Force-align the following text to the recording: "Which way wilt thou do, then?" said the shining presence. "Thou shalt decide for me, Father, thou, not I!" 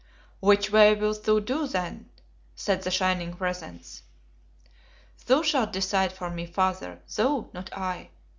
"Which 0.39 0.71
way 0.71 0.95
wilt 0.95 1.25
thou 1.25 1.37
do, 1.37 1.67
then?" 1.67 2.09
said 2.55 2.81
the 2.81 2.89
shining 2.89 3.33
presence. 3.35 4.01
"Thou 5.27 5.43
shalt 5.43 5.71
decide 5.73 6.11
for 6.11 6.31
me, 6.31 6.47
Father, 6.47 7.03
thou, 7.15 7.51
not 7.53 7.71
I!" 7.77 8.09